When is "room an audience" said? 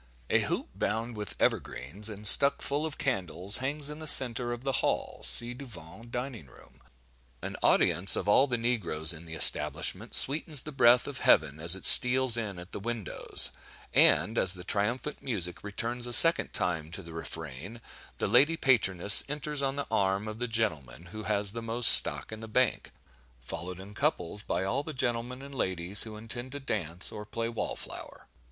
6.47-8.15